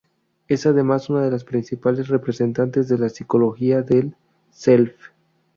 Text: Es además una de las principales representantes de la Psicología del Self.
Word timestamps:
Es 0.47 0.65
además 0.65 1.11
una 1.11 1.21
de 1.21 1.29
las 1.29 1.43
principales 1.43 2.07
representantes 2.07 2.87
de 2.87 2.97
la 2.97 3.07
Psicología 3.07 3.83
del 3.83 4.15
Self. 4.49 4.95